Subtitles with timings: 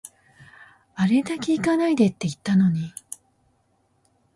[0.95, 2.91] あれだけ行かないでって言ったのに